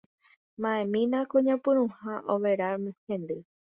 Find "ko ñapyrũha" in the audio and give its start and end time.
1.29-2.13